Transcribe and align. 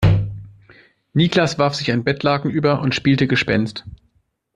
Niklas 1.13 1.59
warf 1.59 1.75
sich 1.75 1.91
ein 1.91 2.03
Bettlaken 2.03 2.49
über 2.49 2.81
und 2.81 2.95
spielte 2.95 3.27
Gespenst. 3.27 3.85